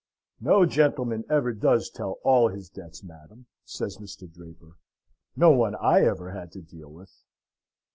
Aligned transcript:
"No 0.39 0.65
gentleman 0.65 1.25
ever 1.29 1.53
does 1.53 1.91
tell 1.91 2.17
all 2.23 2.47
his 2.49 2.69
debts, 2.69 3.03
madam," 3.03 3.45
says 3.63 3.99
Mr. 3.99 4.27
Draper; 4.27 4.75
"no 5.35 5.51
one 5.51 5.75
I 5.75 6.01
ever 6.05 6.31
had 6.31 6.51
to 6.53 6.61
deal 6.63 6.91
with." 6.91 7.21